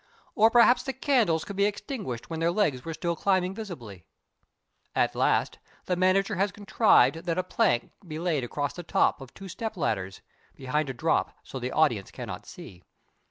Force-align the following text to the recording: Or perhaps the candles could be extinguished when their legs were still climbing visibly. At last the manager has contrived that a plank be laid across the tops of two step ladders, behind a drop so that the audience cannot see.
Or 0.33 0.49
perhaps 0.49 0.81
the 0.81 0.93
candles 0.93 1.45
could 1.45 1.55
be 1.55 1.65
extinguished 1.65 2.27
when 2.27 2.39
their 2.39 2.49
legs 2.49 2.83
were 2.83 2.93
still 2.95 3.15
climbing 3.15 3.53
visibly. 3.53 4.03
At 4.95 5.13
last 5.13 5.59
the 5.85 5.95
manager 5.95 6.37
has 6.37 6.51
contrived 6.51 7.17
that 7.17 7.37
a 7.37 7.43
plank 7.43 7.91
be 8.07 8.17
laid 8.17 8.43
across 8.43 8.73
the 8.73 8.81
tops 8.81 9.21
of 9.21 9.31
two 9.35 9.47
step 9.47 9.77
ladders, 9.77 10.21
behind 10.55 10.89
a 10.89 10.93
drop 10.95 11.37
so 11.43 11.59
that 11.59 11.67
the 11.67 11.71
audience 11.75 12.09
cannot 12.09 12.47
see. 12.47 12.81